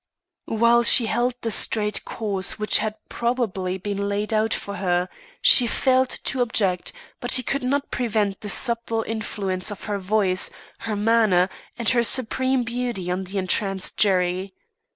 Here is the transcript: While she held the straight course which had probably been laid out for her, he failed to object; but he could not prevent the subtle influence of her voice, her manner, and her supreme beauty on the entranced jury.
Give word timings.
While 0.49 0.81
she 0.81 1.05
held 1.05 1.35
the 1.41 1.51
straight 1.51 2.03
course 2.05 2.57
which 2.57 2.79
had 2.79 2.95
probably 3.07 3.77
been 3.77 4.09
laid 4.09 4.33
out 4.33 4.51
for 4.51 4.77
her, 4.77 5.07
he 5.43 5.67
failed 5.67 6.09
to 6.23 6.41
object; 6.41 6.91
but 7.19 7.33
he 7.33 7.43
could 7.43 7.61
not 7.61 7.91
prevent 7.91 8.41
the 8.41 8.49
subtle 8.49 9.03
influence 9.05 9.69
of 9.69 9.83
her 9.83 9.99
voice, 9.99 10.49
her 10.79 10.95
manner, 10.95 11.49
and 11.77 11.87
her 11.89 12.01
supreme 12.01 12.63
beauty 12.63 13.11
on 13.11 13.25
the 13.25 13.37
entranced 13.37 13.95
jury. 13.97 14.55